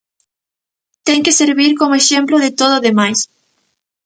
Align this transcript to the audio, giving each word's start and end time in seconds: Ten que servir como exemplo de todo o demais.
Ten 1.07 1.19
que 1.25 1.37
servir 1.41 1.71
como 1.79 1.99
exemplo 2.01 2.35
de 2.43 2.51
todo 2.59 2.73
o 2.77 2.83
demais. 2.87 3.19